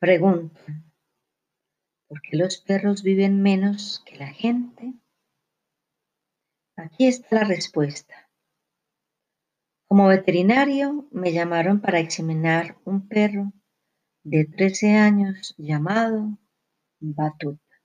[0.00, 0.60] Pregunta,
[2.06, 4.94] ¿por qué los perros viven menos que la gente?
[6.76, 8.30] Aquí está la respuesta.
[9.88, 13.52] Como veterinario me llamaron para examinar un perro
[14.22, 16.38] de 13 años llamado
[17.00, 17.82] Batuta.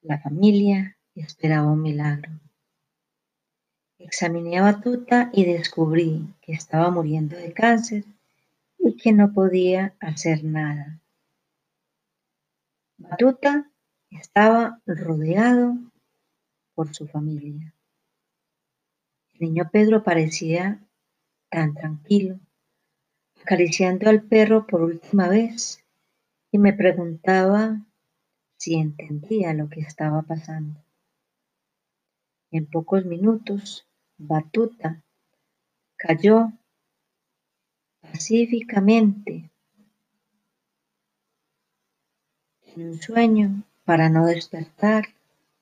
[0.00, 2.30] La familia esperaba un milagro.
[3.98, 8.04] Examiné a Batuta y descubrí que estaba muriendo de cáncer
[8.78, 11.00] y que no podía hacer nada.
[12.96, 13.70] Batuta
[14.10, 15.76] estaba rodeado
[16.74, 17.74] por su familia.
[19.34, 20.80] El niño Pedro parecía
[21.50, 22.40] tan tranquilo,
[23.42, 25.84] acariciando al perro por última vez
[26.50, 27.84] y me preguntaba
[28.56, 30.82] si entendía lo que estaba pasando.
[32.50, 35.04] En pocos minutos, Batuta
[35.96, 36.52] cayó
[38.12, 39.50] pacíficamente
[42.74, 45.06] en un sueño para no despertar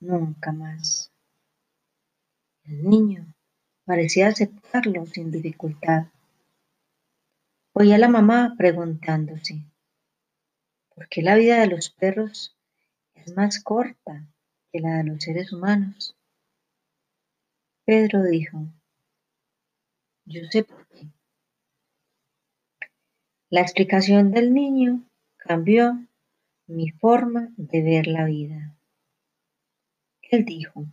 [0.00, 1.10] nunca más.
[2.64, 3.34] El niño
[3.84, 6.06] parecía aceptarlo sin dificultad.
[7.72, 9.62] Oía a la mamá preguntándose,
[10.94, 12.56] ¿por qué la vida de los perros
[13.14, 14.26] es más corta
[14.72, 16.16] que la de los seres humanos?
[17.84, 18.66] Pedro dijo,
[20.24, 21.06] yo sé por qué.
[23.48, 26.04] La explicación del niño cambió
[26.66, 28.76] mi forma de ver la vida.
[30.20, 30.86] Él dijo,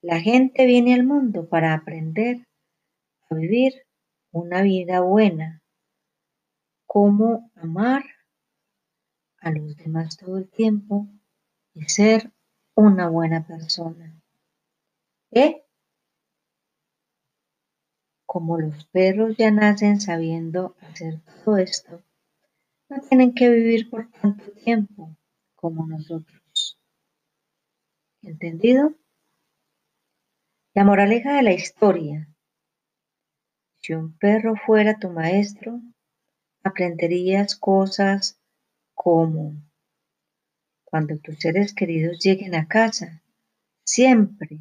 [0.00, 2.46] la gente viene al mundo para aprender
[3.28, 3.72] a vivir
[4.30, 5.60] una vida buena,
[6.86, 8.04] cómo amar
[9.40, 11.08] a los demás todo el tiempo
[11.72, 12.32] y ser
[12.76, 14.22] una buena persona.
[18.34, 22.02] Como los perros ya nacen sabiendo hacer todo esto,
[22.88, 25.16] no tienen que vivir por tanto tiempo
[25.54, 26.76] como nosotros.
[28.22, 28.92] ¿Entendido?
[30.74, 32.28] La moraleja de la historia.
[33.78, 35.80] Si un perro fuera tu maestro,
[36.64, 38.36] aprenderías cosas
[38.94, 39.54] como
[40.82, 43.22] cuando tus seres queridos lleguen a casa,
[43.84, 44.58] siempre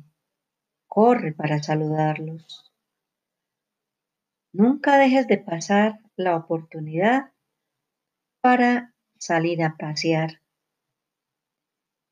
[0.88, 2.73] corre para saludarlos.
[4.54, 7.32] Nunca dejes de pasar la oportunidad
[8.40, 10.42] para salir a pasear.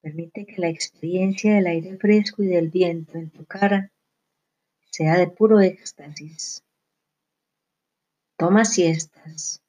[0.02, 3.91] Permite que la experiencia del aire fresco y del viento en tu cara
[4.90, 6.63] sea de puro éxtasis.
[8.38, 9.62] Toma siestas.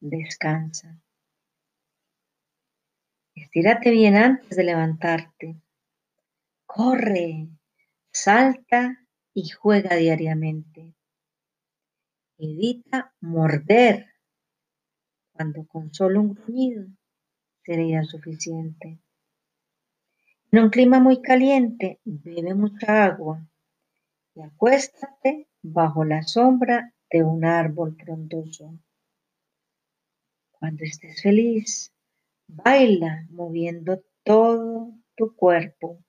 [0.00, 1.00] Descansa.
[3.34, 5.56] Estírate bien antes de levantarte.
[6.66, 7.48] Corre,
[8.12, 10.94] salta y juega diariamente.
[12.42, 14.06] Evita morder
[15.30, 16.86] cuando con solo un gruñido
[17.62, 18.98] sería suficiente.
[20.50, 23.46] En un clima muy caliente, bebe mucha agua
[24.34, 28.72] y acuéstate bajo la sombra de un árbol frondoso.
[30.52, 31.92] Cuando estés feliz,
[32.46, 36.02] baila moviendo todo tu cuerpo.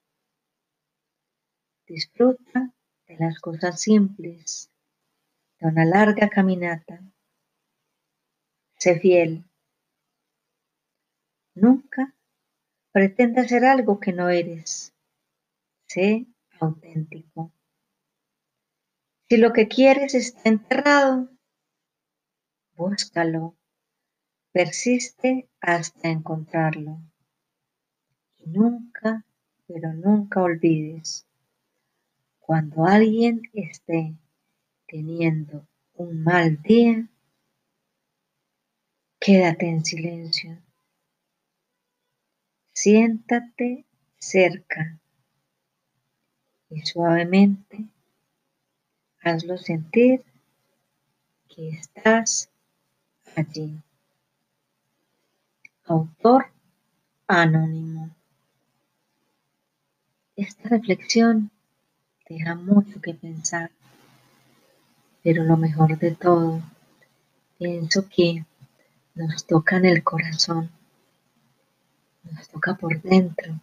[1.86, 2.74] Disfruta
[3.06, 4.71] de las cosas simples
[5.62, 7.00] una larga caminata.
[8.80, 9.46] Sé fiel.
[11.54, 12.16] Nunca
[12.92, 14.94] pretenda ser algo que no eres.
[15.88, 16.26] Sé
[16.60, 17.52] auténtico.
[19.30, 21.30] Si lo que quieres está enterrado,
[22.76, 23.56] búscalo.
[24.52, 27.00] Persiste hasta encontrarlo.
[28.40, 29.24] Y nunca,
[29.68, 31.28] pero nunca olvides,
[32.40, 34.16] cuando alguien esté
[34.92, 37.08] teniendo un mal día,
[39.22, 40.62] quédate en silencio.
[42.74, 43.86] Siéntate
[44.20, 45.00] cerca
[46.70, 47.86] y suavemente
[49.22, 50.26] hazlo sentir
[51.48, 52.50] que estás
[53.38, 53.82] allí.
[55.86, 56.52] Autor
[57.28, 58.14] anónimo.
[60.36, 61.50] Esta reflexión
[62.28, 63.72] deja mucho que pensar
[65.24, 66.62] Pero lo mejor de todo,
[67.58, 68.46] pienso que
[69.16, 70.70] nos toca en el corazón,
[72.24, 73.60] nos toca por dentro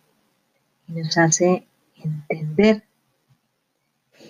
[0.86, 1.66] y nos hace
[1.96, 2.84] entender